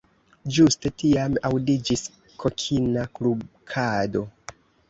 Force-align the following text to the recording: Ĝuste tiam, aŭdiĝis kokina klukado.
Ĝuste 0.53 0.91
tiam, 1.03 1.35
aŭdiĝis 1.51 2.05
kokina 2.45 3.07
klukado. 3.19 4.27